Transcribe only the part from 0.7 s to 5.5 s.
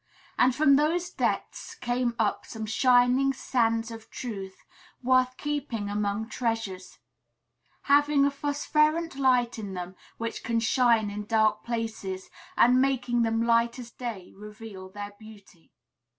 those depths came up some shining sands of truth, worth